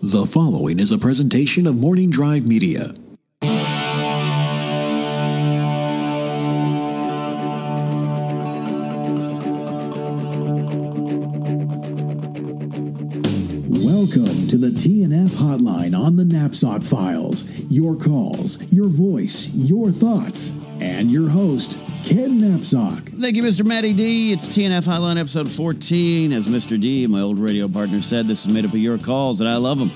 [0.00, 2.94] The following is a presentation of Morning Drive Media.
[13.82, 17.48] Welcome to the TNF hotline on the Napzok Files.
[17.68, 23.20] Your calls, your voice, your thoughts, and your host, Ken Napzok.
[23.20, 23.64] Thank you, Mr.
[23.64, 24.32] Matty D.
[24.32, 26.32] It's TNF Hotline episode 14.
[26.32, 26.80] As Mr.
[26.80, 29.56] D, my old radio partner, said, this is made up of your calls, and I
[29.56, 29.90] love them.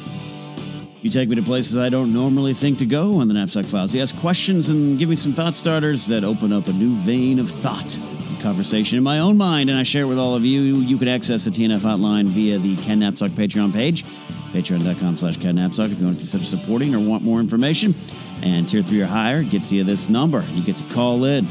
[1.00, 3.94] You take me to places I don't normally think to go on the Napzok Files.
[3.94, 7.38] You ask questions and give me some thought starters that open up a new vein
[7.38, 7.98] of thought
[8.42, 10.60] conversation in my own mind, and I share it with all of you.
[10.60, 14.04] You can access the TNF Hotline via the Ken Napzok Patreon page,
[14.52, 17.94] patreon.com slash Ken if you want to consider supporting or want more information.
[18.42, 20.44] And tier three or higher gets you this number.
[20.52, 21.46] You get to call in,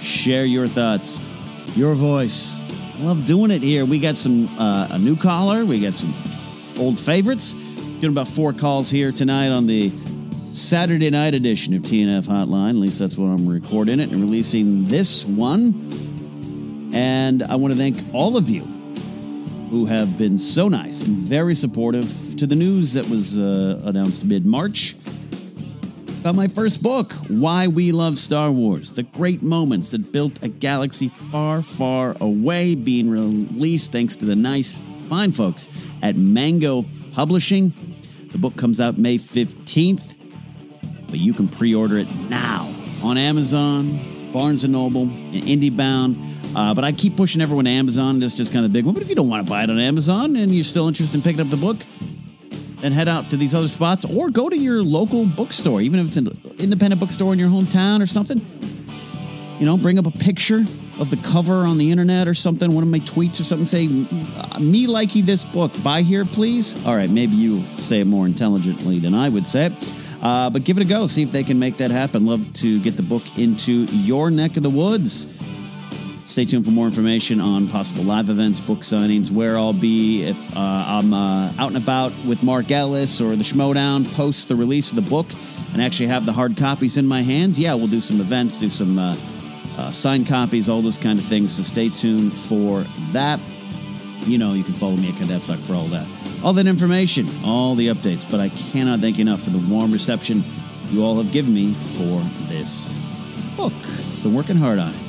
[0.00, 1.20] share your thoughts,
[1.76, 2.60] your voice.
[2.96, 3.84] I love doing it here.
[3.84, 5.64] We got some uh, a new caller.
[5.64, 6.14] We got some
[6.78, 7.54] old favorites.
[7.54, 9.90] Getting about four calls here tonight on the
[10.52, 12.70] Saturday night edition of TNF Hotline.
[12.70, 15.90] At least that's what I'm recording it and releasing this one.
[16.94, 18.62] And I want to thank all of you
[19.70, 24.24] who have been so nice and very supportive to the news that was uh, announced
[24.24, 24.94] mid March
[26.24, 30.48] about my first book, Why We Love Star Wars The Great Moments That Built a
[30.48, 35.68] Galaxy Far, Far Away, being released thanks to the nice, fine folks
[36.00, 37.74] at Mango Publishing.
[38.32, 40.16] The book comes out May 15th,
[41.08, 46.56] but you can pre order it now on Amazon, Barnes and Noble, and IndieBound.
[46.56, 48.18] Uh, but I keep pushing everyone to Amazon.
[48.20, 48.94] That's just kind of big one.
[48.94, 51.22] But if you don't want to buy it on Amazon and you're still interested in
[51.22, 51.76] picking up the book,
[52.84, 56.08] then head out to these other spots or go to your local bookstore, even if
[56.08, 58.38] it's an independent bookstore in your hometown or something.
[59.58, 60.64] You know, bring up a picture
[61.00, 63.86] of the cover on the internet or something, one of my tweets or something, say,
[63.86, 66.84] me likey this book, buy here, please.
[66.86, 69.94] All right, maybe you say it more intelligently than I would say it.
[70.22, 71.06] Uh, but give it a go.
[71.06, 72.26] See if they can make that happen.
[72.26, 75.33] Love to get the book into your neck of the woods.
[76.24, 80.56] Stay tuned for more information on possible live events, book signings, where I'll be if
[80.56, 84.90] uh, I'm uh, out and about with Mark Ellis or the Schmoedown post the release
[84.90, 85.26] of the book
[85.74, 87.58] and actually have the hard copies in my hands.
[87.58, 89.14] Yeah, we'll do some events, do some uh,
[89.76, 91.56] uh, signed copies, all those kind of things.
[91.56, 93.38] So stay tuned for that.
[94.20, 96.08] You know, you can follow me at KenNapzok for all that.
[96.42, 98.28] All that information, all the updates.
[98.28, 100.42] But I cannot thank you enough for the warm reception
[100.88, 102.92] you all have given me for this
[103.56, 103.74] book.
[104.22, 105.03] Been working hard on it.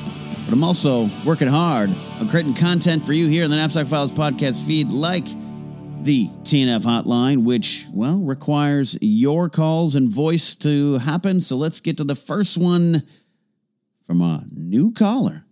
[0.46, 1.90] But I'm also working hard
[2.20, 5.26] on creating content for you here in the Napzok Files podcast feed, like
[6.04, 11.42] the TNF hotline, which, well, requires your calls and voice to happen.
[11.42, 13.02] So let's get to the first one
[14.06, 15.46] from a new caller.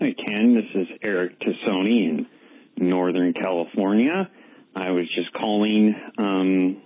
[0.00, 0.54] Hi, Ken.
[0.54, 2.28] This is Eric Tassoni in
[2.76, 4.30] Northern California.
[4.76, 5.96] I was just calling.
[6.16, 6.80] Um,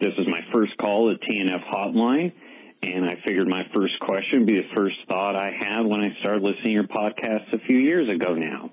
[0.00, 2.32] this is my first call at TNF Hotline,
[2.82, 6.14] and I figured my first question would be the first thought I had when I
[6.20, 8.70] started listening to your podcast a few years ago now.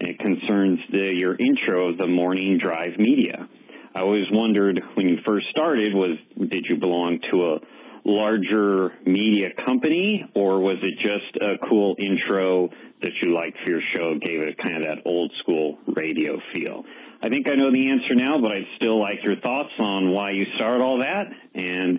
[0.00, 3.48] And it concerns the, your intro of the Morning Drive Media.
[3.94, 7.60] I always wondered when you first started was did you belong to a
[8.04, 12.70] larger media company or was it just a cool intro
[13.02, 16.86] that you liked for your show gave it kind of that old school radio feel
[17.22, 20.30] i think i know the answer now but i'd still like your thoughts on why
[20.30, 21.98] you started all that and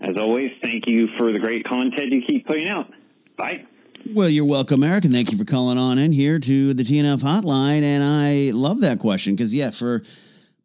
[0.00, 2.92] as always thank you for the great content you keep putting out
[3.36, 3.64] bye
[4.14, 7.20] Well, you're welcome, Eric, and thank you for calling on in here to the TNF
[7.20, 7.82] hotline.
[7.82, 10.02] And I love that question because, yeah, for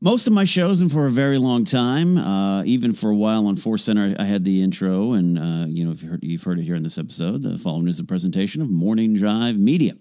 [0.01, 3.47] most of my shows and for a very long time, uh, even for a while
[3.47, 6.43] on Force Center, I had the intro, and uh, you know, if you heard, you've
[6.43, 9.93] heard it here in this episode, the following is a presentation of Morning Drive Media.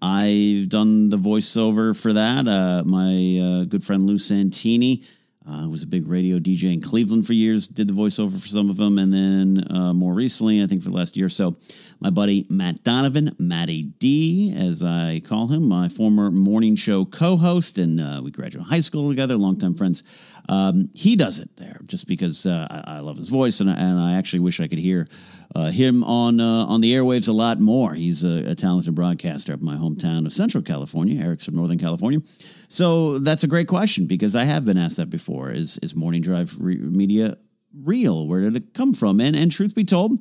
[0.00, 2.46] I've done the voiceover for that.
[2.46, 5.02] Uh, my uh, good friend Lou Santini
[5.48, 8.68] uh, was a big radio DJ in Cleveland for years, did the voiceover for some
[8.68, 11.56] of them, and then uh, more recently, I think for the last year or so,
[12.00, 17.78] my buddy Matt Donovan, Matty D, as I call him, my former morning show co-host,
[17.78, 20.02] and uh, we graduated high school together, longtime friends.
[20.48, 23.74] Um, he does it there just because uh, I, I love his voice, and, I-
[23.76, 25.08] and I actually wish I could hear
[25.54, 27.94] uh, him on uh, on the airwaves a lot more.
[27.94, 31.20] He's a, a talented broadcaster of my hometown of Central California.
[31.22, 32.20] Eric's from Northern California,
[32.68, 35.50] so that's a great question because I have been asked that before.
[35.50, 37.38] Is is Morning Drive re- Media
[37.74, 38.26] real?
[38.28, 39.20] Where did it come from?
[39.20, 40.18] And and truth be told,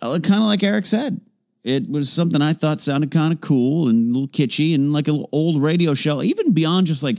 [0.00, 1.20] kind of like Eric said,
[1.64, 5.08] it was something I thought sounded kind of cool and a little kitschy and like
[5.08, 6.22] a little old radio show.
[6.22, 7.18] Even beyond just like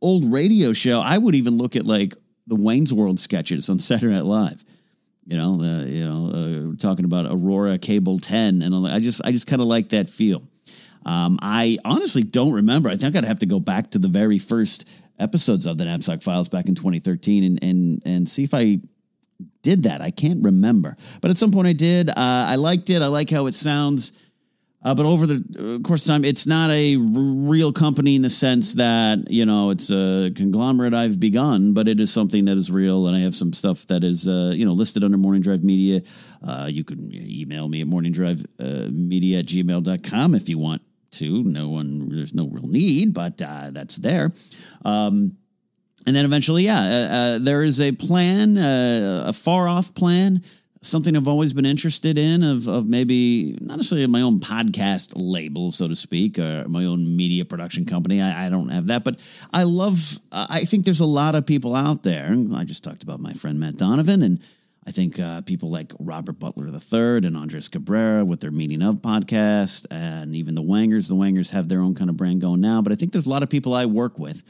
[0.00, 2.14] old radio show, I would even look at like
[2.46, 4.64] the Wayne's World sketches on Saturday Night Live.
[5.26, 8.86] You know, you know, uh, talking about Aurora Cable Ten, and.
[8.86, 10.42] I just I just kind of like that feel.
[11.06, 12.88] Um, I honestly don't remember.
[12.88, 14.88] I think I'd have to go back to the very first
[15.18, 18.80] episodes of the Napzok Files back in 2013 and and and see if I
[19.62, 20.00] did that.
[20.00, 22.10] I can't remember, but at some point I did.
[22.10, 23.02] Uh, I liked it.
[23.02, 24.12] I like how it sounds.
[24.84, 28.22] Uh, but over the uh, course of time, it's not a r- real company in
[28.22, 32.58] the sense that you know it's a conglomerate I've begun, but it is something that
[32.58, 35.40] is real, and I have some stuff that is uh, you know listed under Morning
[35.40, 36.02] Drive Media.
[36.46, 40.82] Uh, you can email me at morningdrivemedia at gmail.com if you want
[41.12, 41.42] to.
[41.44, 44.32] No one, there's no real need, but uh, that's there.
[44.84, 45.38] Um,
[46.06, 50.42] and then eventually, yeah, uh, uh, there is a plan, uh, a far off plan,
[50.82, 55.72] something I've always been interested in of, of maybe not necessarily my own podcast label,
[55.72, 58.20] so to speak, or my own media production company.
[58.20, 59.18] I, I don't have that, but
[59.52, 62.36] I love, I think there's a lot of people out there.
[62.54, 64.40] I just talked about my friend Matt Donovan and
[64.86, 68.96] I think uh, people like Robert Butler III and Andres Cabrera with their Meeting of
[68.96, 71.08] podcast, and even the Wangers.
[71.08, 73.30] The Wangers have their own kind of brand going now, but I think there's a
[73.30, 74.42] lot of people I work with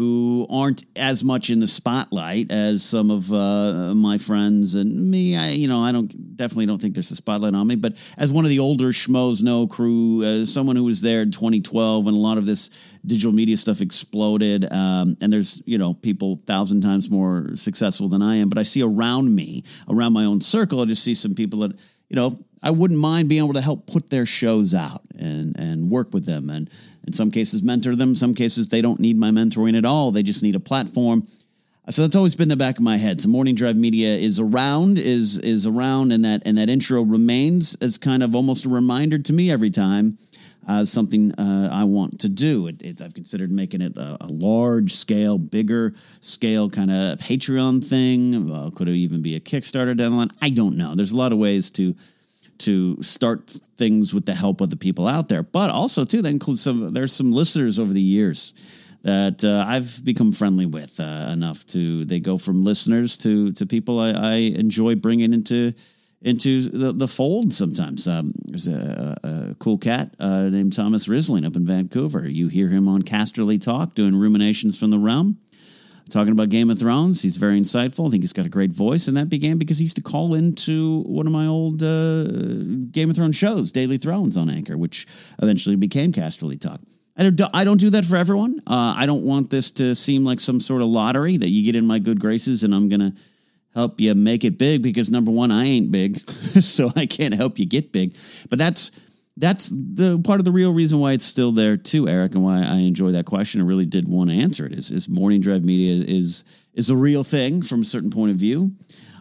[0.00, 5.36] who aren't as much in the spotlight as some of uh, my friends and me.
[5.36, 7.74] I, you know, I don't definitely don't think there's a spotlight on me.
[7.74, 11.30] But as one of the older schmoes know crew, uh, someone who was there in
[11.30, 12.70] 2012 when a lot of this
[13.04, 18.22] digital media stuff exploded, um, and there's you know people thousand times more successful than
[18.22, 18.48] I am.
[18.48, 21.72] But I see around me, around my own circle, I just see some people that
[22.08, 25.90] you know I wouldn't mind being able to help put their shows out and and
[25.90, 26.70] work with them and
[27.06, 28.14] in some cases mentor them.
[28.14, 30.10] Some cases they don't need my mentoring at all.
[30.10, 31.26] They just need a platform.
[31.88, 33.20] So that's always been the back of my head.
[33.20, 37.74] So Morning Drive Media is around, is is around, and that and that intro remains
[37.80, 40.18] as kind of almost a reminder to me every time
[40.68, 42.68] as uh, something uh, I want to do.
[42.68, 47.84] It, it, I've considered making it a, a, large scale, bigger scale kind of Patreon
[47.84, 48.52] thing.
[48.52, 50.30] Uh, could it even be a Kickstarter down the line?
[50.40, 50.94] I don't know.
[50.94, 51.96] There's a lot of ways to
[52.60, 55.42] to start things with the help of the people out there.
[55.42, 56.92] But also too, that includes some.
[56.92, 58.52] There's some listeners over the years
[59.02, 62.04] that uh, I've become friendly with uh, enough to.
[62.04, 65.74] They go from listeners to to people I, I enjoy bringing into
[66.22, 68.06] into the, the fold sometimes.
[68.06, 72.28] Um, there's a, a, cool cat uh, named Thomas Risling up in Vancouver.
[72.28, 75.38] You hear him on Casterly Talk doing ruminations from the realm
[76.10, 77.22] talking about Game of Thrones.
[77.22, 78.06] He's very insightful.
[78.06, 80.34] I think he's got a great voice, and that began because he used to call
[80.34, 82.24] into one of my old uh,
[82.90, 85.06] Game of Thrones shows, Daily Thrones on Anchor, which
[85.42, 86.80] eventually became Casterly Talk.
[87.16, 88.60] I don't, I don't do that for everyone.
[88.66, 91.76] Uh, I don't want this to seem like some sort of lottery that you get
[91.76, 93.12] in my good graces and I'm going to
[93.74, 97.58] help you make it big because number one, I ain't big, so I can't help
[97.58, 98.16] you get big.
[98.48, 98.90] But that's
[99.36, 102.62] that's the part of the real reason why it's still there too, Eric, and why
[102.62, 103.60] I enjoy that question.
[103.60, 104.72] and really did want to answer it.
[104.72, 106.44] Is is Morning Drive Media is
[106.74, 108.72] is a real thing from a certain point of view,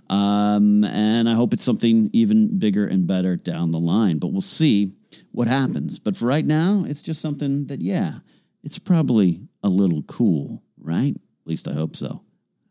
[0.09, 4.17] um, and I hope it's something even bigger and better down the line.
[4.17, 4.94] But we'll see
[5.31, 6.00] what happens.
[6.00, 8.19] But for right now, it's just something that yeah,
[8.63, 11.15] it's probably a little cool, right?
[11.15, 12.21] At least I hope so.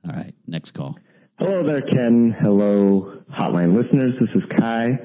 [0.06, 0.98] All right, next call.
[1.38, 2.36] Hello there, Ken.
[2.40, 4.14] Hello, hotline listeners.
[4.20, 4.98] This is Kai.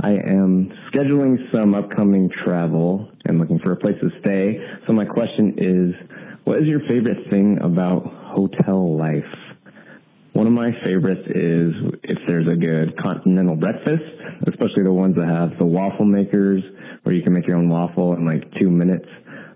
[0.00, 4.60] I am scheduling some upcoming travel and looking for a place to stay.
[4.86, 5.94] So my question is,
[6.44, 9.24] what is your favorite thing about hotel life?
[10.34, 11.72] One of my favorites is
[12.02, 14.04] if there's a good continental breakfast,
[14.46, 16.62] especially the ones that have the waffle makers
[17.02, 19.08] where you can make your own waffle in like two minutes.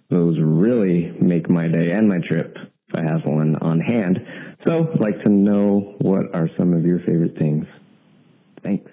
[0.08, 2.56] Those really make my day and my trip
[2.88, 4.26] if I have one on hand.
[4.66, 7.66] So I'd like to know what are some of your favorite things.
[8.62, 8.90] Thanks.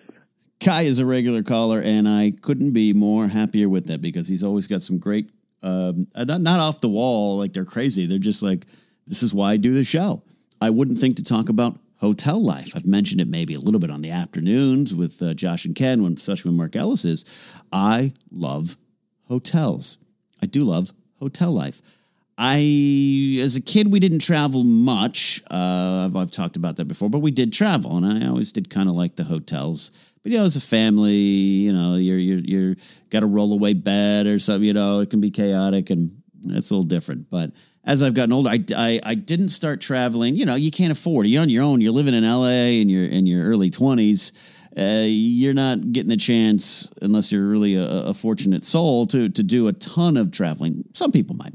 [0.60, 4.44] Kai is a regular caller, and I couldn't be more happier with that because he's
[4.44, 5.30] always got some great,
[5.62, 8.06] um, uh, not, not off the wall, like they're crazy.
[8.06, 8.66] They're just like,
[9.06, 10.24] this is why I do the show.
[10.60, 12.74] I wouldn't think to talk about hotel life.
[12.76, 16.04] I've mentioned it maybe a little bit on the afternoons with uh, Josh and Ken,
[16.04, 17.26] when, especially when Mark Ellis is.
[17.72, 18.78] I love
[19.28, 19.98] hotels.
[20.42, 21.82] I do love hotel life.
[22.38, 25.42] I, as a kid, we didn't travel much.
[25.50, 28.70] Uh, I've, I've, talked about that before, but we did travel, and I always did
[28.70, 29.90] kind of like the hotels.
[30.28, 32.76] But you know, as a family, you know, you're you're you're
[33.10, 34.66] got a rollaway bed or something.
[34.66, 37.30] You know, it can be chaotic, and it's a little different.
[37.30, 37.54] But
[37.86, 40.36] as I've gotten older, I, I, I didn't start traveling.
[40.36, 41.28] You know, you can't afford.
[41.28, 41.80] You're on your own.
[41.80, 42.82] You're living in L.A.
[42.82, 44.34] in your in your early twenties.
[44.78, 49.42] Uh, you're not getting the chance unless you're really a, a fortunate soul to to
[49.42, 50.84] do a ton of traveling.
[50.92, 51.54] Some people might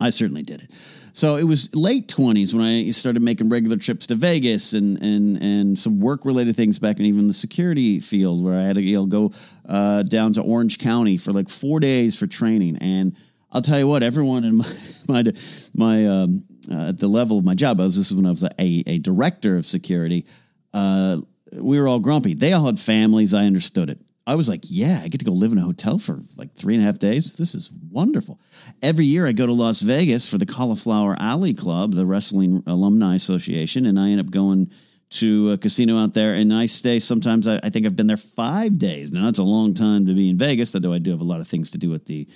[0.00, 0.70] I certainly did it.
[1.12, 5.40] So it was late twenties when I started making regular trips to Vegas and and
[5.40, 8.82] and some work related things back in even the security field where I had to
[8.82, 9.32] you know, go
[9.68, 12.78] uh, down to Orange County for like four days for training.
[12.78, 13.16] And
[13.52, 14.66] I'll tell you what, everyone in my
[15.06, 15.32] my
[15.72, 18.30] my um, uh, at the level of my job, I was this is when I
[18.30, 20.26] was a, a director of security.
[20.72, 21.20] Uh,
[21.52, 22.34] we were all grumpy.
[22.34, 23.32] They all had families.
[23.32, 24.00] I understood it.
[24.26, 26.74] I was like, yeah, I get to go live in a hotel for like three
[26.74, 27.34] and a half days.
[27.34, 28.40] This is wonderful.
[28.82, 33.16] Every year I go to Las Vegas for the Cauliflower Alley Club, the Wrestling Alumni
[33.16, 34.70] Association, and I end up going
[35.10, 38.16] to a casino out there and I stay sometimes I, I think I've been there
[38.16, 39.12] five days.
[39.12, 41.40] Now that's a long time to be in Vegas, although I do have a lot
[41.40, 42.26] of things to do at the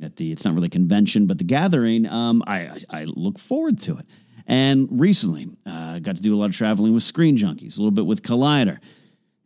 [0.00, 2.06] at the it's not really convention, but the gathering.
[2.08, 4.06] Um, I, I, look forward to it.
[4.46, 7.80] And recently, I uh, got to do a lot of traveling with Screen Junkies, a
[7.80, 8.78] little bit with Collider,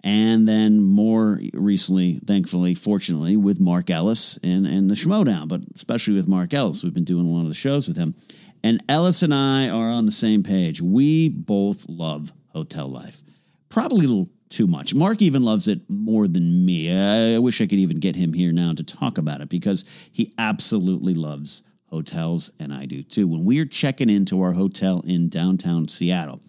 [0.07, 6.15] and then more recently, thankfully, fortunately, with Mark Ellis and, and the Schmoedown, but especially
[6.15, 6.85] with Mark Ellis.
[6.85, 8.15] We've been doing a lot of the shows with him.
[8.63, 10.81] And Ellis and I are on the same page.
[10.81, 13.25] We both love hotel life.
[13.69, 14.95] Probably a little too much.
[14.95, 16.93] Mark even loves it more than me.
[16.93, 20.33] I wish I could even get him here now to talk about it because he
[20.39, 23.27] absolutely loves hotels, and I do too.
[23.27, 26.41] When we are checking into our hotel in downtown Seattle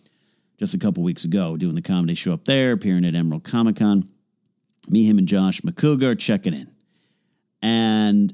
[0.58, 3.78] just a couple weeks ago, doing the comedy show up there, appearing at Emerald Comic
[3.78, 4.10] Con,
[4.90, 6.72] me, him, and Josh Macuga checking in.
[7.62, 8.34] And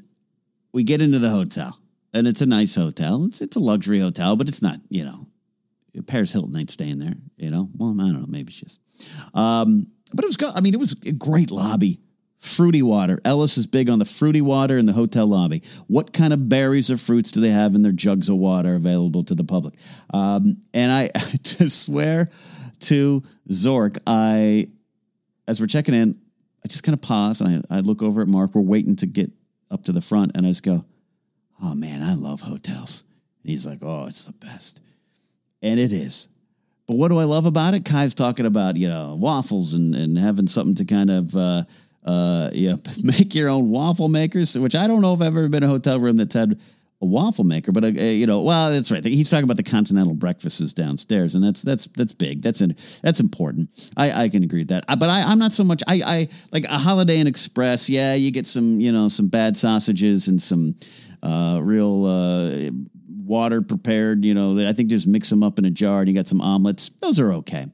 [0.72, 1.80] we get into the hotel,
[2.14, 3.26] and it's a nice hotel.
[3.26, 5.28] It's, it's a luxury hotel, but it's not, you know,
[6.08, 7.70] Paris Hilton ain't staying there, you know.
[7.78, 8.80] Well, I don't know, maybe she's.
[9.34, 10.54] Um, but it was, good.
[10.56, 12.00] I mean, it was a great lobby.
[12.44, 13.20] Fruity water.
[13.24, 15.64] Ellis is big on the fruity water in the hotel lobby.
[15.88, 19.24] What kind of berries or fruits do they have in their jugs of water available
[19.26, 19.76] to the public?
[20.14, 21.08] Um, and I,
[21.44, 22.30] to swear
[22.82, 24.68] to Zork, I,
[25.48, 26.20] as we're checking in,
[26.64, 28.56] I just kind of pause and I, I look over at Mark.
[28.56, 29.32] We're waiting to get
[29.72, 30.86] up to the front, and I just go,
[31.62, 33.04] "Oh man, I love hotels."
[33.42, 34.80] And he's like, "Oh, it's the best."
[35.64, 36.28] and it is.
[36.86, 37.86] But what do I love about it?
[37.86, 41.64] Kai's talking about you know waffles and and having something to kind of uh,
[42.06, 45.64] uh, yeah make your own waffle makers, which I don't know if I've ever been
[45.64, 46.60] in a hotel room that's had
[47.04, 49.04] a waffle maker, but uh, you know, well, that's right.
[49.04, 52.42] He's talking about the continental breakfasts downstairs, and that's that's that's big.
[52.42, 53.70] That's an, that's important.
[53.98, 54.86] I, I can agree with that.
[54.88, 55.84] But I, I'm not so much.
[55.88, 57.90] I, I like a Holiday Inn Express.
[57.90, 60.76] Yeah, you get some you know some bad sausages and some
[61.22, 62.72] uh, real uh,
[63.10, 64.24] water prepared.
[64.24, 66.42] You know, I think just mix them up in a jar and you got some
[66.42, 66.90] omelets.
[67.02, 67.68] Those are okay.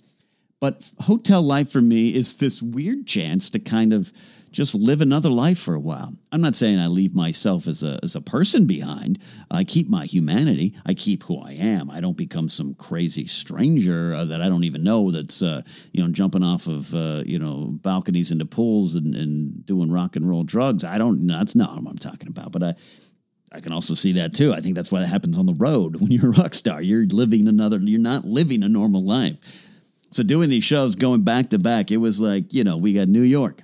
[0.59, 4.11] But hotel life for me is this weird chance to kind of
[4.51, 6.13] just live another life for a while.
[6.31, 9.19] I'm not saying I leave myself as a as a person behind.
[9.51, 10.75] I keep my humanity.
[10.85, 11.89] I keep who I am.
[11.89, 15.61] I don't become some crazy stranger uh, that I don't even know that's uh,
[15.93, 20.15] you know jumping off of uh, you know balconies into pools and, and doing rock
[20.15, 20.83] and roll drugs.
[20.83, 21.27] I don't.
[21.27, 22.51] That's not what I'm talking about.
[22.51, 22.73] But I
[23.51, 24.51] I can also see that too.
[24.51, 25.95] I think that's why it happens on the road.
[26.01, 29.37] When you're a rock star, you're living another, you're not living a normal life.
[30.11, 33.07] So doing these shows going back to back, it was like, you know, we got
[33.07, 33.61] New York,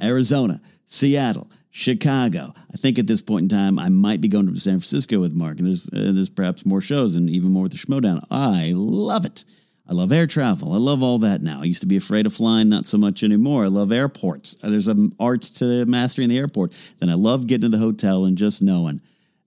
[0.00, 2.54] Arizona, Seattle, Chicago.
[2.72, 5.32] I think at this point in time, I might be going to San Francisco with
[5.32, 8.24] Mark, and there's uh, there's perhaps more shows and even more with the Schmoedown.
[8.30, 9.44] I love it.
[9.88, 10.74] I love air travel.
[10.74, 11.60] I love all that now.
[11.62, 13.64] I used to be afraid of flying, not so much anymore.
[13.64, 14.54] I love airports.
[14.62, 16.74] There's an art to mastering the airport.
[16.98, 19.00] Then I love getting to the hotel and just knowing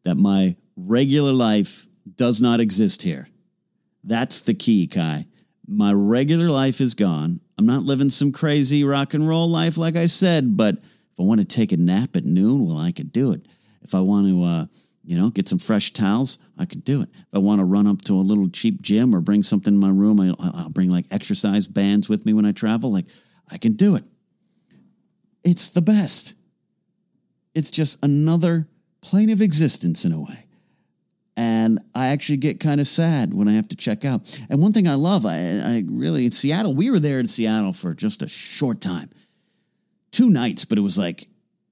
[0.04, 1.86] that my regular life
[2.16, 3.30] does not exist here.
[4.04, 5.28] That's the key, Kai.
[5.68, 7.40] My regular life is gone.
[7.58, 11.24] I'm not living some crazy rock and roll life, like I said, but if I
[11.24, 13.46] want to take a nap at noon, well, I could do it.
[13.84, 14.66] If I want to, uh,
[15.04, 17.10] you know, get some fresh towels, I could do it.
[17.14, 19.80] If I want to run up to a little cheap gym or bring something in
[19.80, 22.92] my room, I, I'll bring like exercise bands with me when I travel.
[22.92, 23.06] Like,
[23.50, 24.04] I can do it.
[25.44, 26.36] It's the best.
[27.54, 28.68] It's just another
[29.02, 30.46] plane of existence in a way.
[31.38, 34.38] And I actually get kind of sad when I have to check out.
[34.50, 37.74] And one thing I love, I, I really, in Seattle, we were there in Seattle
[37.74, 39.10] for just a short time.
[40.12, 41.28] Two nights, but it was like,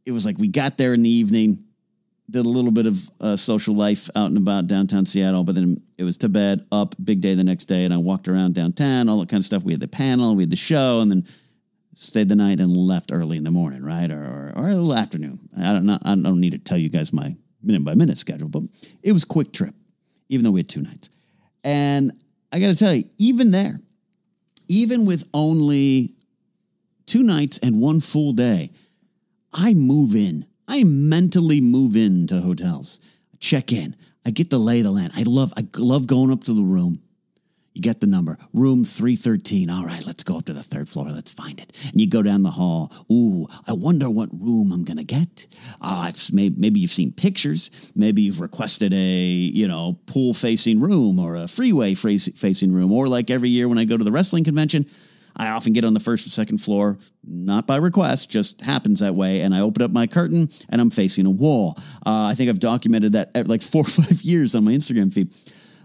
[0.05, 1.65] it was like we got there in the evening
[2.29, 5.81] did a little bit of uh, social life out and about downtown Seattle, but then
[5.97, 9.09] it was to bed, up, big day the next day, and I walked around downtown,
[9.09, 9.63] all that kind of stuff.
[9.63, 11.25] We had the panel, we had the show, and then
[11.95, 14.93] stayed the night and left early in the morning, right, or or, or a little
[14.93, 15.39] afternoon.
[15.57, 18.49] I don't know, I don't need to tell you guys my minute by minute schedule,
[18.49, 18.63] but
[19.03, 19.75] it was quick trip,
[20.29, 21.09] even though we had two nights.
[21.63, 22.11] And
[22.51, 23.79] I got to tell you, even there,
[24.67, 26.13] even with only
[27.05, 28.71] two nights and one full day,
[29.53, 32.99] I move in I mentally move into hotels,
[33.39, 33.95] check in.
[34.23, 35.13] I get the lay of the land.
[35.15, 37.01] I love I love going up to the room.
[37.73, 39.69] You get the number, room 313.
[39.69, 41.09] All right, let's go up to the third floor.
[41.09, 41.77] Let's find it.
[41.91, 42.91] And you go down the hall.
[43.11, 45.47] Ooh, I wonder what room I'm going to get.
[45.81, 47.69] Uh, I've, maybe you've seen pictures.
[47.95, 52.91] Maybe you've requested a, you know, pool facing room or a freeway facing room.
[52.91, 54.87] Or like every year when I go to the wrestling convention,
[55.35, 59.15] I often get on the first or second floor, not by request, just happens that
[59.15, 59.41] way.
[59.41, 61.77] And I open up my curtain and I'm facing a wall.
[62.05, 65.13] Uh, I think I've documented that at like four or five years on my Instagram
[65.13, 65.33] feed.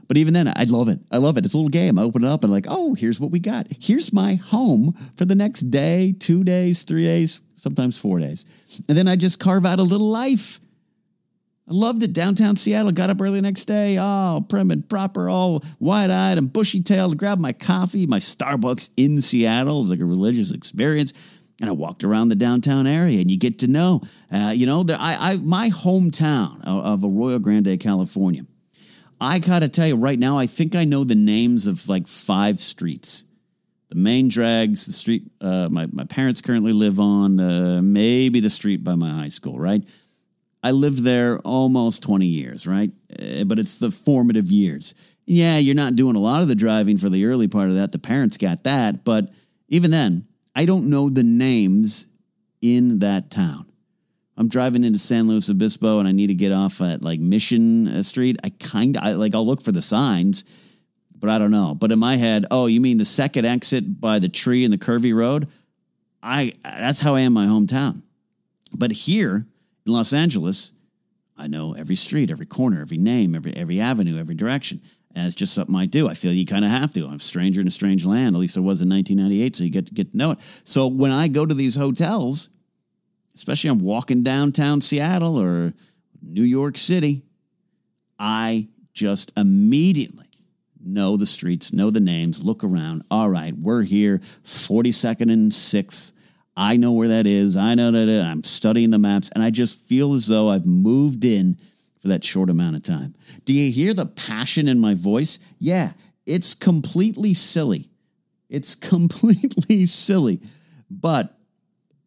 [0.07, 1.01] But even then, I love it.
[1.11, 1.45] I love it.
[1.45, 1.99] It's a little game.
[1.99, 3.67] I open it up and like, oh, here's what we got.
[3.81, 8.45] Here's my home for the next day, two days, three days, sometimes four days.
[8.89, 10.61] And then I just carve out a little life.
[11.67, 12.13] I loved it.
[12.13, 12.93] Downtown Seattle.
[12.93, 13.97] Got up early the next day.
[13.99, 17.17] Oh, prim and proper, all wide eyed and bushy tailed.
[17.17, 19.79] Grabbed my coffee, my Starbucks in Seattle.
[19.79, 21.15] It was like a religious experience.
[21.61, 24.83] And I walked around the downtown area, and you get to know, uh, you know,
[24.83, 28.45] the, I, I, my hometown of Arroyo Grande, California.
[29.25, 32.61] I gotta tell you right now, I think I know the names of like five
[32.61, 33.25] streets.
[33.89, 38.51] The main drags, the street uh, my, my parents currently live on, uh, maybe the
[38.51, 39.83] street by my high school, right?
[40.63, 42.91] I lived there almost 20 years, right?
[43.19, 44.95] Uh, but it's the formative years.
[45.25, 47.93] Yeah, you're not doing a lot of the driving for the early part of that.
[47.93, 49.05] The parents got that.
[49.05, 49.31] But
[49.69, 52.09] even then, I don't know the names
[52.61, 53.73] in that town.
[54.37, 57.87] I'm driving into San Luis Obispo and I need to get off at like Mission
[57.87, 58.37] uh, Street.
[58.43, 60.45] I kind of like I'll look for the signs,
[61.15, 61.75] but I don't know.
[61.75, 64.79] But in my head, oh, you mean the second exit by the tree in the
[64.79, 65.49] curvy road?
[66.23, 68.03] I that's how I am my hometown.
[68.73, 69.47] But here
[69.87, 70.73] in Los Angeles,
[71.37, 74.81] I know every street, every corner, every name, every every avenue, every direction.
[75.17, 76.09] And it's just something I do.
[76.09, 77.07] I feel you kind of have to.
[77.07, 78.35] I'm a stranger in a strange land.
[78.35, 80.39] At least I was in 1998, so you get get to know it.
[80.65, 82.49] So when I go to these hotels,
[83.35, 85.75] especially I'm walking downtown Seattle or
[86.23, 87.23] New York City,
[88.19, 90.27] I just immediately
[90.81, 93.05] know the streets, know the names, look around.
[93.11, 96.13] All right, we're here, 42nd and 6th.
[96.57, 97.57] I know where that is.
[97.57, 101.25] I know that I'm studying the maps, and I just feel as though I've moved
[101.25, 101.59] in
[102.01, 103.15] for that short amount of time.
[103.45, 105.39] Do you hear the passion in my voice?
[105.59, 105.93] Yeah,
[106.27, 107.89] it's completely silly.
[108.49, 110.41] It's completely silly,
[110.89, 111.37] but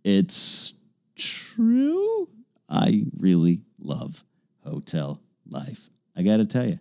[0.04, 0.74] it's
[1.18, 2.30] true.
[2.70, 4.24] I really love
[4.64, 5.90] hotel life.
[6.16, 6.80] I got to tell you,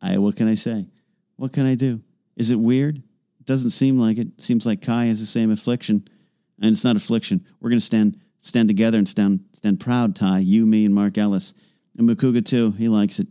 [0.00, 0.88] I what can I say?
[1.36, 2.00] What can I do?
[2.36, 2.96] Is it weird?
[2.98, 4.28] It doesn't seem like it.
[4.38, 6.08] Seems like Kai has the same affliction,
[6.60, 7.44] and it's not affliction.
[7.60, 10.16] We're to stand stand together and stand stand proud.
[10.16, 11.54] Ty, you, me, and Mark Ellis,
[11.96, 12.72] and Macuga too.
[12.72, 13.28] He likes it.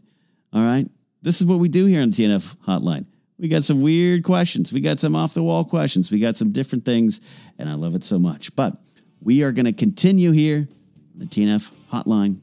[0.52, 0.88] All right.
[1.22, 3.06] This is what we do here on TNF Hotline.
[3.40, 4.72] We got some weird questions.
[4.72, 6.12] We got some off the wall questions.
[6.12, 7.22] We got some different things,
[7.58, 8.56] and I love it so much.
[8.56, 8.76] But
[9.24, 10.68] we are going to continue here
[11.14, 12.40] on the TNF hotline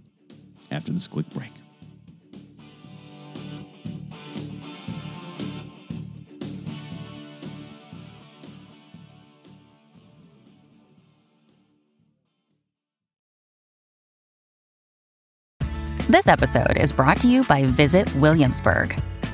[0.70, 1.52] after this quick break.
[16.08, 19.00] This episode is brought to you by Visit Williamsburg.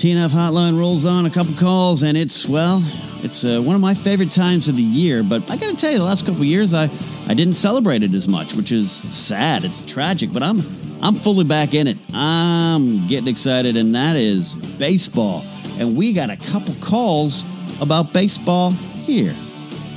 [0.00, 2.82] TNF hotline rolls on, a couple calls, and it's, well,
[3.22, 5.22] it's uh, one of my favorite times of the year.
[5.22, 6.84] But I got to tell you, the last couple years, I,
[7.28, 9.62] I didn't celebrate it as much, which is sad.
[9.62, 10.56] It's tragic, but I'm
[11.02, 11.98] I'm fully back in it.
[12.14, 15.44] I'm getting excited, and that is baseball.
[15.78, 17.44] And we got a couple calls
[17.82, 19.34] about baseball here.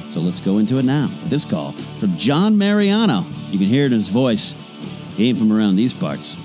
[0.10, 1.10] So let's go into it now.
[1.28, 3.24] This call from John Mariano.
[3.52, 4.54] You can hear it in his voice.
[5.16, 6.36] He ain't from around these parts.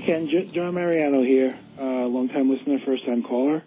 [0.00, 0.28] Ken.
[0.28, 3.62] J- John Mariano here, uh, long-time listener, first-time caller.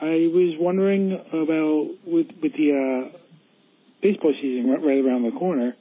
[0.00, 2.72] I was wondering about, with, with the
[3.12, 3.18] uh,
[4.00, 5.76] baseball season right, right around the corner,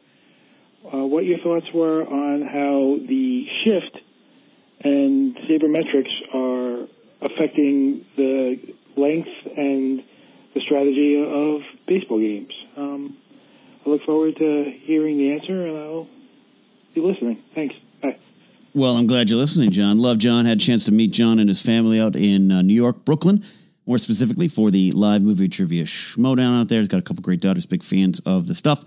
[0.85, 3.99] uh, what your thoughts were on how the shift
[4.81, 6.87] and sabermetrics are
[7.21, 10.03] affecting the length and
[10.53, 12.53] the strategy of baseball games.
[12.77, 13.17] Um,
[13.85, 16.07] I look forward to hearing the answer, and I'll
[16.93, 17.43] be listening.
[17.53, 17.75] Thanks.
[18.75, 19.99] Well, I'm glad you're listening, John.
[19.99, 20.43] Love John.
[20.43, 23.41] Had a chance to meet John and his family out in uh, New York, Brooklyn,
[23.85, 26.79] more specifically for the live movie trivia schmoedown out there.
[26.79, 28.83] He's got a couple great daughters, big fans of the stuff.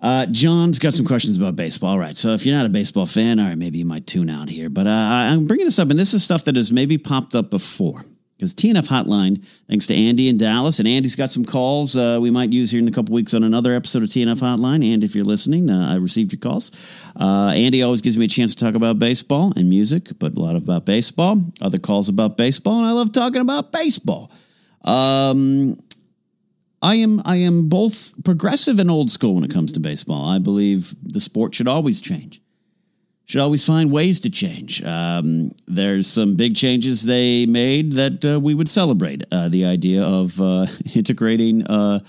[0.00, 1.90] Uh, John's got some questions about baseball.
[1.90, 4.30] All right, so if you're not a baseball fan, all right, maybe you might tune
[4.30, 4.70] out here.
[4.70, 7.50] But uh, I'm bringing this up, and this is stuff that has maybe popped up
[7.50, 8.02] before.
[8.36, 12.30] Because TNF Hotline, thanks to Andy in Dallas, and Andy's got some calls uh, we
[12.30, 14.92] might use here in a couple weeks on another episode of TNF Hotline.
[14.92, 16.72] And if you're listening, uh, I received your calls.
[17.18, 20.40] Uh, Andy always gives me a chance to talk about baseball and music, but a
[20.40, 21.40] lot about baseball.
[21.60, 24.32] Other calls about baseball, and I love talking about baseball.
[24.82, 25.78] Um,
[26.82, 30.28] I am I am both progressive and old school when it comes to baseball.
[30.28, 32.42] I believe the sport should always change.
[33.26, 34.84] Should always find ways to change.
[34.84, 39.24] Um, there's some big changes they made that uh, we would celebrate.
[39.32, 42.00] Uh, the idea of uh, integrating uh,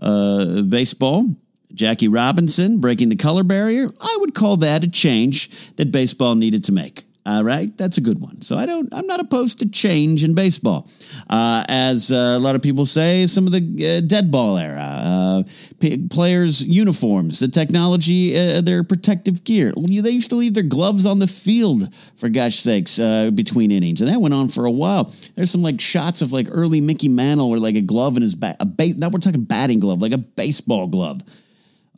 [0.00, 1.28] uh, baseball,
[1.72, 3.88] Jackie Robinson breaking the color barrier.
[4.00, 7.04] I would call that a change that baseball needed to make.
[7.26, 8.42] All right, that's a good one.
[8.42, 8.92] So I don't.
[8.92, 10.90] I'm not opposed to change in baseball.
[11.30, 14.82] Uh, as uh, a lot of people say, some of the uh, dead ball era
[14.82, 15.42] uh,
[15.80, 19.72] p- players' uniforms, the technology, uh, their protective gear.
[19.74, 24.02] They used to leave their gloves on the field for gosh sakes uh, between innings,
[24.02, 25.10] and that went on for a while.
[25.34, 28.34] There's some like shots of like early Mickey Mantle or like a glove in his
[28.34, 28.56] back.
[28.60, 28.66] A
[28.98, 31.22] now we're talking batting glove, like a baseball glove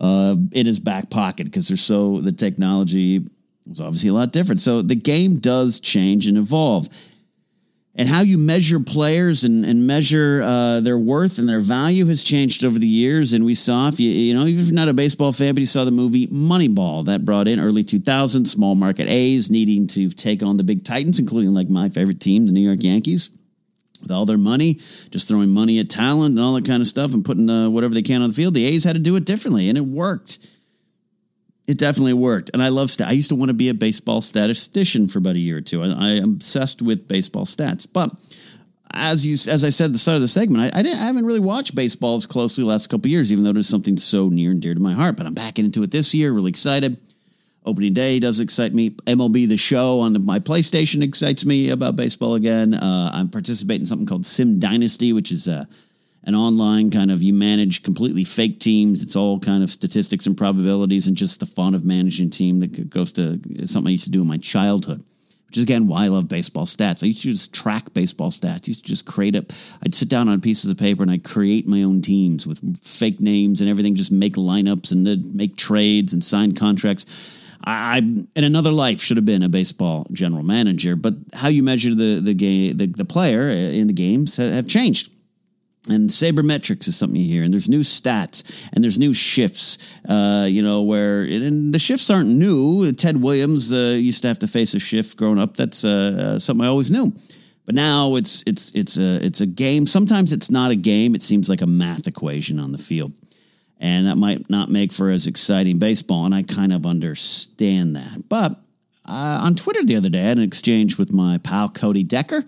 [0.00, 3.26] in his back pocket because they're so the technology
[3.66, 4.60] was obviously a lot different.
[4.60, 6.88] So the game does change and evolve.
[7.98, 12.22] And how you measure players and, and measure uh, their worth and their value has
[12.22, 13.32] changed over the years.
[13.32, 15.60] And we saw, if you, you know, even if you're not a baseball fan, but
[15.60, 20.10] you saw the movie Moneyball that brought in early 2000s small market A's needing to
[20.10, 23.30] take on the big Titans, including like my favorite team, the New York Yankees
[24.02, 24.74] with all their money,
[25.10, 27.94] just throwing money at talent and all that kind of stuff and putting uh, whatever
[27.94, 28.54] they can on the field.
[28.54, 30.38] The A's had to do it differently, and it worked.
[31.66, 32.50] It definitely worked.
[32.52, 32.94] And I love.
[33.04, 35.82] I used to want to be a baseball statistician for about a year or two.
[35.82, 37.86] I, I am obsessed with baseball stats.
[37.92, 38.10] But
[38.92, 41.26] as you as I said at the start of the segment, I, I I haven't
[41.26, 44.28] really watched baseball as closely the last couple years, even though it is something so
[44.28, 45.16] near and dear to my heart.
[45.16, 46.98] But I'm back into it this year, really excited.
[47.64, 48.90] Opening day does excite me.
[48.90, 52.74] MLB The Show on the, my PlayStation excites me about baseball again.
[52.74, 55.64] Uh, I'm participating in something called Sim Dynasty, which is uh,
[56.26, 59.02] an online kind of you manage completely fake teams.
[59.02, 62.90] It's all kind of statistics and probabilities and just the fun of managing team that
[62.90, 65.04] goes to something I used to do in my childhood.
[65.46, 67.04] Which is again why I love baseball stats.
[67.04, 68.64] I used to just track baseball stats.
[68.64, 69.52] I used to just create up.
[69.84, 73.20] I'd sit down on pieces of paper and I'd create my own teams with fake
[73.20, 73.94] names and everything.
[73.94, 77.06] Just make lineups and make trades and sign contracts.
[77.64, 81.94] I, in another life should have been a baseball general manager, but how you measure
[81.94, 85.10] the the game, the, the player uh, in the games have changed.
[85.88, 89.78] And sabermetrics is something you hear, and there's new stats, and there's new shifts.
[90.08, 92.92] Uh, you know where and the shifts aren't new.
[92.92, 95.56] Ted Williams uh, used to have to face a shift growing up.
[95.56, 97.12] That's uh, something I always knew.
[97.64, 99.86] But now it's it's it's a it's a game.
[99.86, 101.14] Sometimes it's not a game.
[101.14, 103.12] It seems like a math equation on the field
[103.78, 106.24] and that might not make for as exciting baseball.
[106.24, 108.28] And I kind of understand that.
[108.28, 108.52] But
[109.04, 112.44] uh, on Twitter the other day, I had an exchange with my pal Cody Decker,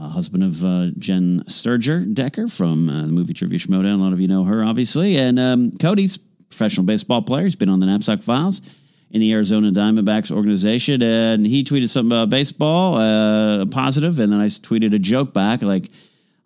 [0.00, 3.94] uh, husband of uh, Jen Sterger Decker from uh, the movie Trivia Schmoedown.
[3.94, 5.16] A lot of you know her, obviously.
[5.16, 7.44] And um, Cody's professional baseball player.
[7.44, 8.62] He's been on the Napzok Files
[9.10, 11.02] in the Arizona Diamondbacks organization.
[11.02, 15.62] And he tweeted something about baseball, uh, positive, and then I tweeted a joke back
[15.62, 15.90] like,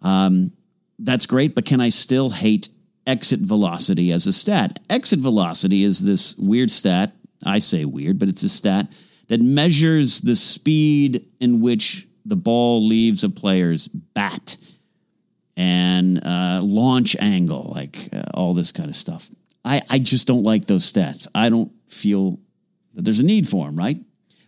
[0.02, 0.52] um,
[0.98, 2.68] that's great, but can I still hate
[3.06, 4.80] exit velocity as a stat.
[4.88, 7.12] Exit velocity is this weird stat.
[7.44, 8.90] I say weird, but it's a stat
[9.28, 14.56] that measures the speed in which the ball leaves a player's bat
[15.56, 19.30] and uh, launch angle, like uh, all this kind of stuff.
[19.64, 21.28] I, I just don't like those stats.
[21.34, 22.38] I don't feel
[22.94, 23.98] that there's a need for them, right?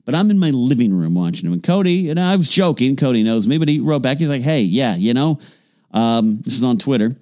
[0.05, 1.53] But I'm in my living room watching them.
[1.53, 4.43] And Cody, and I was joking, Cody knows me, but he wrote back, he's like,
[4.43, 5.39] hey, yeah, you know,
[5.93, 7.17] um, this is on Twitter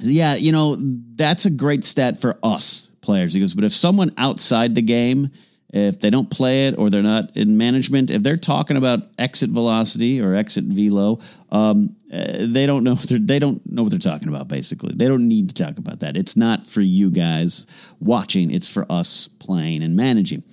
[0.00, 3.32] yeah, you know, that's a great stat for us players.
[3.32, 5.30] He goes, but if someone outside the game,
[5.76, 9.50] if they don't play it or they're not in management, if they're talking about exit
[9.50, 11.18] velocity or exit velo,
[11.50, 14.48] um, uh, they don't know they don't know what they're talking about.
[14.48, 16.16] Basically, they don't need to talk about that.
[16.16, 17.66] It's not for you guys
[18.00, 18.50] watching.
[18.50, 20.44] It's for us playing and managing,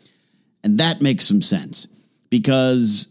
[0.62, 1.88] and that makes some sense
[2.30, 3.08] because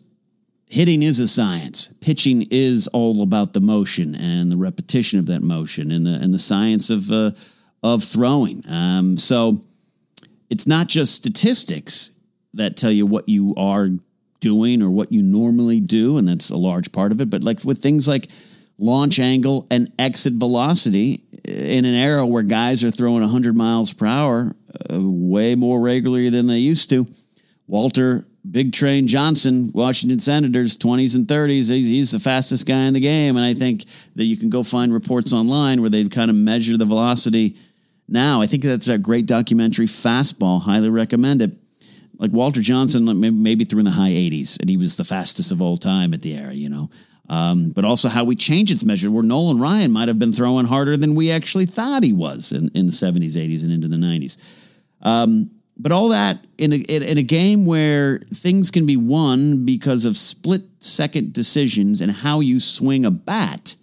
[0.67, 1.95] hitting is a science.
[2.03, 6.35] Pitching is all about the motion and the repetition of that motion and the and
[6.35, 7.31] the science of uh,
[7.83, 8.65] of throwing.
[8.69, 9.65] Um, so
[10.53, 12.11] it's not just statistics
[12.53, 13.89] that tell you what you are
[14.41, 17.31] doing or what you normally do, and that's a large part of it.
[17.31, 18.29] But like with things like
[18.79, 24.05] launch angle and exit velocity in an era where guys are throwing 100 miles per
[24.05, 24.55] hour
[24.93, 27.07] uh, way more regularly than they used to.
[27.67, 31.71] Walter Big Train Johnson, Washington Senators, 20s and 30s.
[31.71, 33.39] He's the fastest guy in the game.
[33.39, 33.85] And I think
[34.17, 37.57] that you can go find reports online where they kind of measure the velocity
[38.13, 38.41] now.
[38.41, 40.63] I think that's a great documentary, Fastball.
[40.63, 41.57] Highly recommend it.
[42.19, 43.05] Like Walter Johnson,
[43.43, 46.23] maybe through in the high 80s, and he was the fastest of all time at
[46.23, 46.89] the era, you know.
[47.29, 50.67] Um, but also how we change its measure, where Nolan Ryan might have been throwing
[50.67, 53.97] harder than we actually thought he was in, in the 70s, 80s, and into the
[53.97, 54.37] 90s.
[55.01, 60.05] Um, but all that in a, in a game where things can be won because
[60.05, 63.75] of split second decisions and how you swing a bat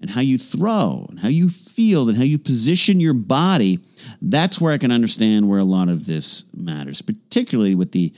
[0.00, 3.80] and how you throw and how you feel and how you position your body,
[4.22, 8.12] that's where I can understand where a lot of this matters, particularly with the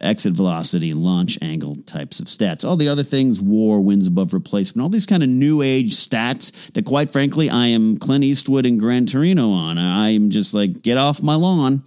[0.00, 2.68] exit velocity launch angle types of stats.
[2.68, 6.72] All the other things, war, wins above replacement, all these kind of new age stats
[6.72, 9.78] that, quite frankly, I am Clint Eastwood and Gran Torino on.
[9.78, 11.84] I'm just like, get off my lawn.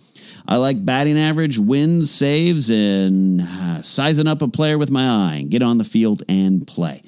[0.48, 5.36] I like batting average, wins, saves, and uh, sizing up a player with my eye
[5.38, 7.02] and get on the field and play.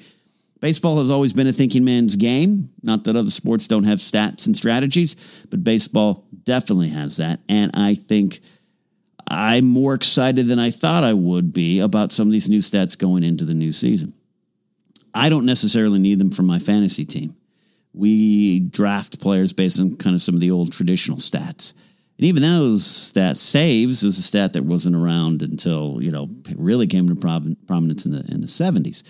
[0.60, 2.70] Baseball has always been a thinking man's game.
[2.82, 5.14] Not that other sports don't have stats and strategies,
[5.50, 7.40] but baseball definitely has that.
[7.48, 8.40] And I think
[9.28, 12.98] I'm more excited than I thought I would be about some of these new stats
[12.98, 14.14] going into the new season.
[15.14, 17.36] I don't necessarily need them for my fantasy team.
[17.94, 21.72] We draft players based on kind of some of the old traditional stats.
[22.18, 26.86] And even those stats, saves is a stat that wasn't around until, you know, really
[26.86, 29.02] came to prominence in the in the 70s.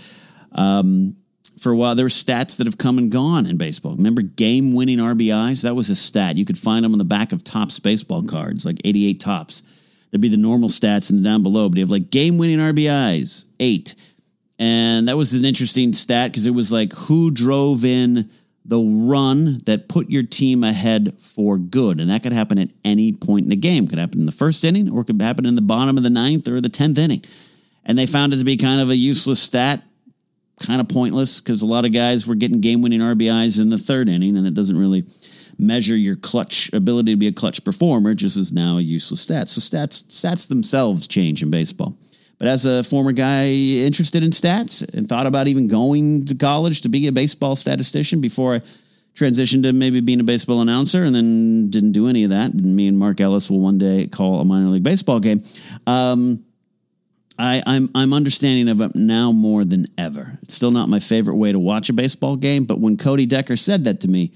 [0.53, 1.17] Um,
[1.59, 1.95] for a while.
[1.95, 3.97] There were stats that have come and gone in baseball.
[3.97, 5.63] Remember game winning RBIs?
[5.63, 6.37] That was a stat.
[6.37, 9.63] You could find them on the back of Topps baseball cards, like 88 Topps.
[10.11, 13.45] There'd be the normal stats and down below, but you have like game winning RBIs,
[13.61, 13.95] eight.
[14.59, 18.31] And that was an interesting stat because it was like who drove in
[18.65, 22.01] the run that put your team ahead for good.
[22.01, 23.85] And that could happen at any point in the game.
[23.85, 26.03] It could happen in the first inning or it could happen in the bottom of
[26.03, 27.25] the ninth or the 10th inning.
[27.85, 29.83] And they found it to be kind of a useless stat
[30.61, 33.79] kind of pointless because a lot of guys were getting game winning RBIs in the
[33.79, 35.05] third inning, and it doesn't really
[35.59, 38.15] measure your clutch ability to be a clutch performer.
[38.15, 39.49] Just is now a useless stat.
[39.49, 41.97] So stats stats themselves change in baseball.
[42.39, 46.83] But as a former guy interested in stats and thought about even going to college
[46.83, 48.63] to be a baseball statistician before I
[49.17, 52.53] transitioned to maybe being a baseball announcer and then didn't do any of that.
[52.53, 55.43] And me and Mark Ellis will one day call a minor league baseball game.
[55.89, 56.45] Um,
[57.39, 60.39] I, I'm I'm understanding of it now more than ever.
[60.43, 63.57] It's still not my favorite way to watch a baseball game, but when Cody Decker
[63.57, 64.33] said that to me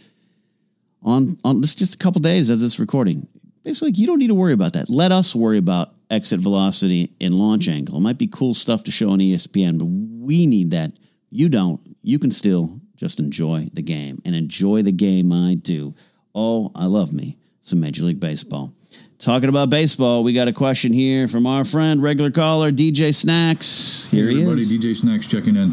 [1.02, 3.26] on on this just a couple days as this recording,
[3.64, 4.88] basically you don't need to worry about that.
[4.88, 7.96] Let us worry about exit velocity and launch angle.
[7.96, 10.92] It might be cool stuff to show on ESPN, but we need that.
[11.30, 11.80] You don't.
[12.02, 15.94] You can still just enjoy the game and enjoy the game I do.
[16.34, 18.74] Oh, I love me some Major League Baseball.
[19.22, 24.08] Talking about baseball, we got a question here from our friend, regular caller, DJ Snacks.
[24.10, 24.72] Here hey, he is.
[24.72, 25.72] DJ Snacks checking in.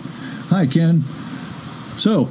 [0.50, 1.02] Hi, Ken.
[1.98, 2.26] So,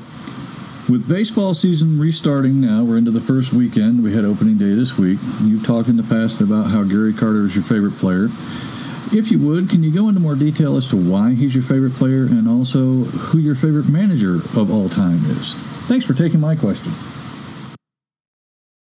[0.89, 4.05] with baseball season restarting now, we're into the first weekend.
[4.05, 5.19] We had opening day this week.
[5.43, 8.27] You've talked in the past about how Gary Carter is your favorite player.
[9.11, 11.95] If you would, can you go into more detail as to why he's your favorite
[11.95, 15.55] player and also who your favorite manager of all time is?
[15.89, 16.93] Thanks for taking my question.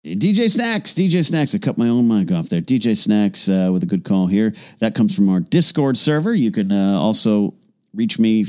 [0.06, 1.56] DJ Snacks, DJ Snacks.
[1.56, 2.62] I cut my own mic off there.
[2.62, 4.54] DJ Snacks uh, with a good call here.
[4.78, 6.36] That comes from our Discord server.
[6.36, 7.56] You can uh, also
[7.92, 8.46] reach me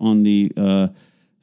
[0.00, 0.88] on the uh,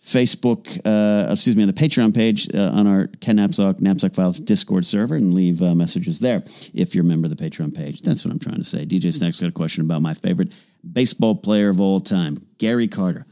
[0.02, 4.40] Facebook, uh, excuse me, on the Patreon page uh, on our Ken Napzok, Napzok Files
[4.40, 6.42] Discord server and leave uh, messages there
[6.74, 8.02] if you're a member of the Patreon page.
[8.02, 8.86] That's what I'm trying to say.
[8.86, 10.54] DJ Snacks got a question about my favorite
[10.90, 13.26] baseball player of all time, Gary Carter.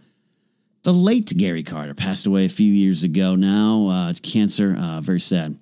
[0.83, 4.09] The late Gary Carter passed away a few years ago now.
[4.09, 4.75] it's cancer.
[5.01, 5.57] very sad.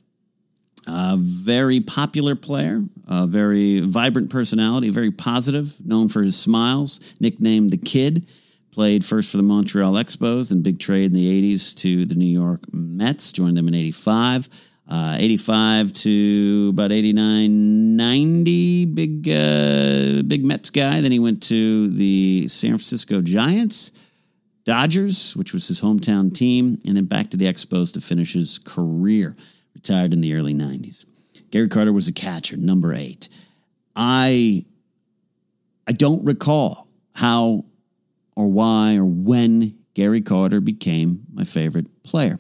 [0.88, 7.72] A very popular player, a very vibrant personality, very positive, known for his smiles, nicknamed
[7.72, 8.28] the Kid.
[8.72, 12.26] Played first for the Montreal Expos and big trade in the 80s to the New
[12.26, 14.50] York Mets, joined them in 85.
[14.88, 21.02] Uh, 85 to about 89, 90, big, uh, big Mets guy.
[21.02, 23.92] Then he went to the San Francisco Giants,
[24.66, 28.60] Dodgers, which was his hometown team, and then back to the Expos to finish his
[28.60, 29.36] career
[29.76, 31.06] retired in the early 90s.
[31.52, 33.30] Gary Carter was a catcher, number eight.
[33.96, 34.64] I
[35.88, 37.66] I don't recall how
[38.36, 42.38] or why or when Gary Carter became my favorite player.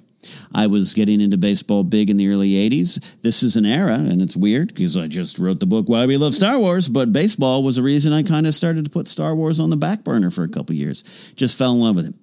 [0.53, 3.03] I was getting into baseball big in the early 80s.
[3.21, 6.17] This is an era, and it's weird because I just wrote the book Why We
[6.17, 9.35] Love Star Wars, but baseball was a reason I kind of started to put Star
[9.35, 11.31] Wars on the back burner for a couple years.
[11.35, 12.15] Just fell in love with it.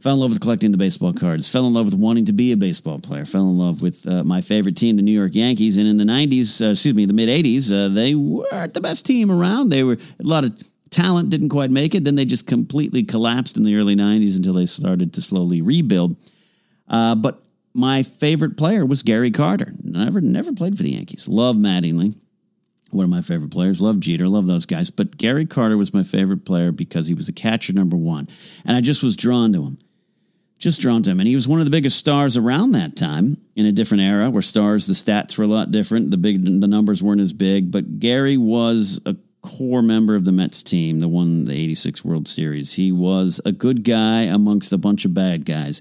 [0.00, 1.48] Fell in love with collecting the baseball cards.
[1.48, 3.24] Fell in love with wanting to be a baseball player.
[3.24, 5.76] Fell in love with uh, my favorite team, the New York Yankees.
[5.76, 9.06] And in the 90s, uh, excuse me, the mid 80s, uh, they weren't the best
[9.06, 9.70] team around.
[9.70, 10.58] They were a lot of
[10.90, 12.04] talent, didn't quite make it.
[12.04, 16.16] Then they just completely collapsed in the early 90s until they started to slowly rebuild.
[16.88, 19.72] Uh, but my favorite player was Gary Carter.
[19.82, 21.28] Never, never played for the Yankees.
[21.28, 22.14] Love Mattingly
[22.90, 23.80] one of my favorite players.
[23.80, 24.90] Love Jeter, love those guys.
[24.90, 28.28] But Gary Carter was my favorite player because he was a catcher number one.
[28.64, 29.78] And I just was drawn to him.
[30.58, 31.20] Just drawn to him.
[31.20, 34.28] And he was one of the biggest stars around that time in a different era
[34.28, 36.10] where stars, the stats were a lot different.
[36.10, 37.70] The big the numbers weren't as big.
[37.70, 42.28] But Gary was a core member of the Mets team that won the 86 World
[42.28, 42.74] Series.
[42.74, 45.80] He was a good guy amongst a bunch of bad guys.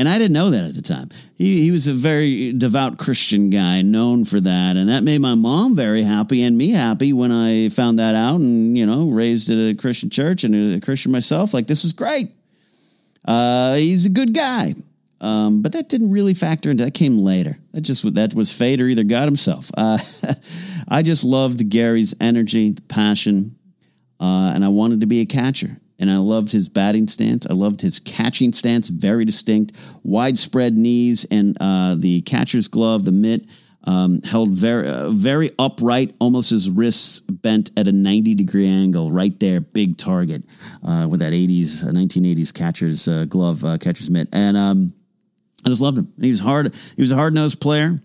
[0.00, 1.10] And I didn't know that at the time.
[1.36, 4.78] He, he was a very devout Christian guy, known for that.
[4.78, 8.36] And that made my mom very happy and me happy when I found that out
[8.36, 11.52] and, you know, raised at a Christian church and a Christian myself.
[11.52, 12.30] Like, this is great.
[13.26, 14.74] Uh, he's a good guy.
[15.20, 17.58] Um, but that didn't really factor into that came later.
[17.72, 19.70] That just that was fate or either God himself.
[19.76, 19.98] Uh,
[20.88, 23.54] I just loved Gary's energy, the passion,
[24.18, 27.46] uh, and I wanted to be a catcher and I loved his batting stance.
[27.48, 33.12] I loved his catching stance, very distinct, widespread knees, and uh, the catcher's glove, the
[33.12, 33.44] mitt,
[33.84, 39.10] um, held very, uh, very upright, almost his wrists bent at a 90 degree angle,
[39.12, 40.44] right there, big target
[40.82, 44.28] uh, with that 80s, 1980s uh, catcher's uh, glove, uh, catcher's mitt.
[44.32, 44.94] And um,
[45.64, 46.12] I just loved him.
[46.20, 46.74] He was hard.
[46.96, 48.00] He was a hard nosed player.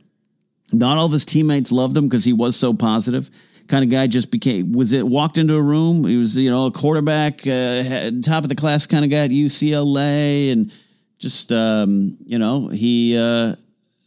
[0.74, 3.30] Not all of his teammates loved him because he was so positive
[3.68, 6.06] kind of guy just became was it walked into a room?
[6.06, 9.32] He was you know a quarterback uh, top of the class kind of guy at
[9.32, 10.72] UCLA and
[11.20, 13.56] just um, you know he uh,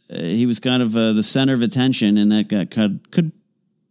[0.09, 3.31] he was kind of uh, the center of attention and that got, could could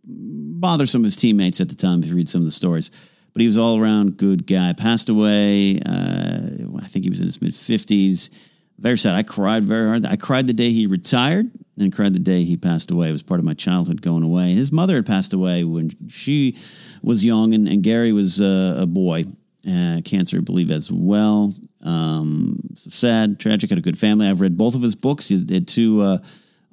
[0.04, 2.90] bother some of his teammates at the time if you read some of the stories.
[3.32, 4.72] But he was all around good guy.
[4.72, 6.40] Passed away uh,
[6.82, 8.30] I think he was in his mid 50s
[8.78, 12.12] very sad I cried very hard I cried the day he retired and I cried
[12.12, 13.08] the day he passed away.
[13.08, 14.52] It was part of my childhood going away.
[14.52, 16.56] His mother had passed away when she
[17.02, 19.24] was young, and, and Gary was uh, a boy.
[19.68, 21.52] Uh, cancer, I believe, as well.
[21.82, 23.70] Um, sad, tragic.
[23.70, 24.26] Had a good family.
[24.26, 25.28] I've read both of his books.
[25.28, 26.18] He did two uh,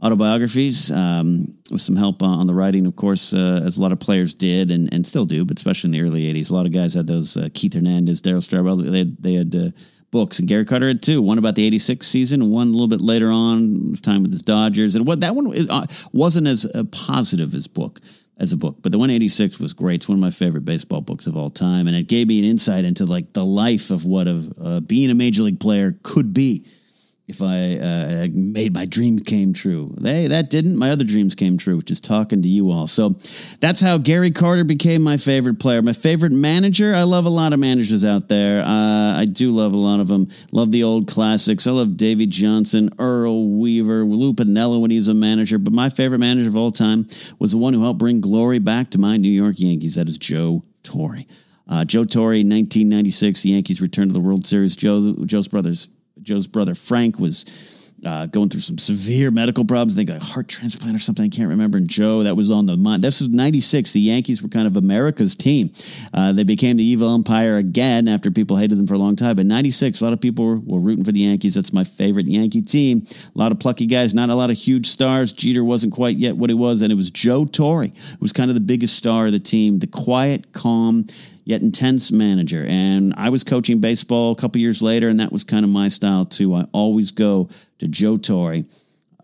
[0.02, 4.00] autobiographies um, with some help on the writing, of course, uh, as a lot of
[4.00, 6.72] players did and, and still do, but especially in the early '80s, a lot of
[6.72, 7.36] guys had those.
[7.36, 8.90] Uh, Keith Hernandez, Darryl Strawberry.
[8.90, 9.70] They had, they had uh,
[10.16, 11.22] books, and Gary Carter had two.
[11.22, 14.96] One about the '86 season, one a little bit later on, time with his Dodgers.
[14.96, 18.00] And what that one uh, wasn't as uh, positive as book
[18.38, 19.96] as a book, but the one '86 was great.
[19.96, 22.46] It's one of my favorite baseball books of all time, and it gave me an
[22.46, 26.34] insight into like the life of what of uh, being a major league player could
[26.34, 26.66] be
[27.28, 29.96] if I uh, made my dream came true.
[30.02, 30.78] Hey, that didn't.
[30.78, 32.86] My other dreams came true, which is talking to you all.
[32.86, 33.16] So
[33.60, 35.82] that's how Gary Carter became my favorite player.
[35.82, 36.94] My favorite manager.
[36.94, 38.64] I love a lot of managers out there.
[38.64, 40.30] Uh, I do love a lot of them.
[40.52, 41.66] Love the old classics.
[41.66, 45.58] I love Davey Johnson, Earl Weaver, Lou Piniella when he was a manager.
[45.58, 47.08] But my favorite manager of all time
[47.40, 49.96] was the one who helped bring glory back to my New York Yankees.
[49.96, 51.24] That is Joe Torre.
[51.68, 54.76] Uh, Joe Torre, 1996, the Yankees returned to the World Series.
[54.76, 55.88] Joe, Joe's brothers
[56.26, 57.46] Joe's brother Frank was
[58.04, 59.96] uh, going through some severe medical problems.
[59.96, 61.26] They got a heart transplant or something.
[61.26, 61.78] I can't remember.
[61.78, 63.04] And Joe, that was on the mind.
[63.04, 63.94] This was '96.
[63.94, 65.72] The Yankees were kind of America's team.
[66.14, 69.36] Uh, they became the evil empire again after people hated them for a long time.
[69.36, 71.56] But '96, a lot of people were, were, rooting for the Yankees.
[71.56, 73.06] That's my favorite Yankee team.
[73.34, 75.34] A lot of plucky guys, not a lot of huge stars.
[75.34, 78.50] Jeter wasn't quite yet what he was, and it was Joe Torre who was kind
[78.50, 79.80] of the biggest star of the team.
[79.80, 81.08] The quiet, calm
[81.46, 82.66] yet intense manager.
[82.68, 85.88] And I was coaching baseball a couple years later, and that was kind of my
[85.88, 86.54] style too.
[86.54, 88.64] I always go to Joe Torre.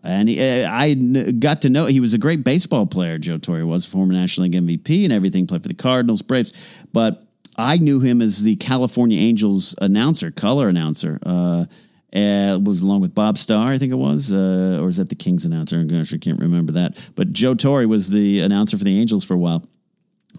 [0.04, 3.18] And he, uh, I got to know he was a great baseball player.
[3.18, 5.46] Joe Torre was former National League MVP and everything.
[5.46, 7.22] Played for the Cardinals, Braves, but
[7.56, 11.18] I knew him as the California Angels announcer, color announcer.
[11.24, 11.66] Uh,
[12.14, 15.14] uh, was along with Bob Starr, I think it was, uh, or is that the
[15.14, 15.80] Kings announcer?
[15.80, 17.10] I can't remember that.
[17.14, 19.64] But Joe Torre was the announcer for the Angels for a while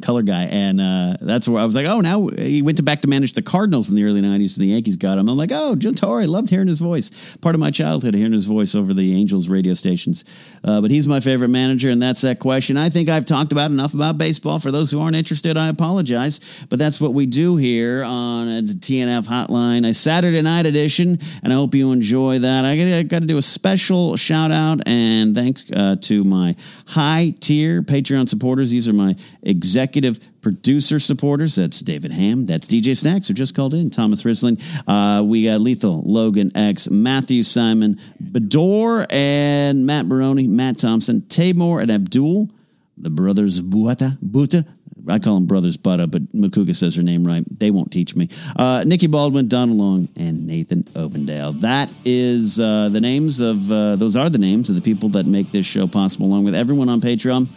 [0.01, 3.01] color guy, and uh, that's where I was like, oh, now he went to back
[3.01, 5.29] to manage the Cardinals in the early '90s, and the Yankees got him.
[5.29, 7.37] I'm like, oh, Joe Torre, loved hearing his voice.
[7.37, 10.25] Part of my childhood, hearing his voice over the Angels radio stations.
[10.63, 12.77] Uh, but he's my favorite manager, and that's that question.
[12.77, 14.59] I think I've talked about enough about baseball.
[14.59, 18.73] For those who aren't interested, I apologize, but that's what we do here on the
[18.73, 22.65] TNF Hotline, a Saturday night edition, and I hope you enjoy that.
[22.65, 26.55] I got to do a special shout out and thanks uh, to my
[26.87, 28.71] high tier Patreon supporters.
[28.71, 31.55] These are my executive executive producer supporters.
[31.55, 32.45] That's David Ham.
[32.45, 33.89] That's DJ Snacks, who just called in.
[33.89, 34.61] Thomas Risling.
[34.87, 41.81] Uh, we got Lethal, Logan X, Matthew Simon, Bador, and Matt Baroni, Matt Thompson, Tamor,
[41.81, 42.49] and Abdul.
[42.95, 44.65] The brothers Buata, Buta,
[45.07, 47.43] I call them brothers Butta, but Macuga says her name right.
[47.59, 48.29] They won't teach me.
[48.55, 51.59] Uh, Nikki Baldwin, Donald Long, and Nathan Ovendale.
[51.61, 55.25] That is uh, the names of, uh, those are the names of the people that
[55.25, 57.49] make this show possible, along with everyone on Patreon.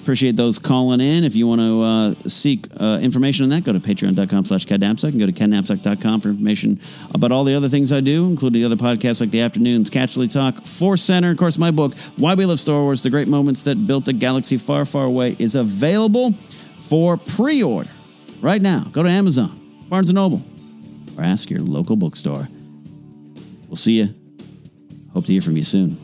[0.00, 1.24] Appreciate those calling in.
[1.24, 5.10] If you want to uh, seek uh, information on that, go to patreon.com slash KenNapzok
[5.10, 6.78] and go to KenNapzok.com for information
[7.14, 10.30] about all the other things I do, including the other podcasts like the Afternoons, Catchley
[10.30, 11.30] Talk, Force Center.
[11.30, 14.12] Of course, my book, Why We Love Star Wars, The Great Moments That Built a
[14.12, 16.34] Galaxy Far, Far Away, is available
[16.88, 17.90] for pre-order
[18.40, 18.84] right now.
[18.92, 20.42] Go to Amazon, Barnes & Noble,
[21.16, 22.48] or ask your local bookstore.
[23.68, 24.14] We'll see you.
[25.12, 25.98] Hope to hear from you soon.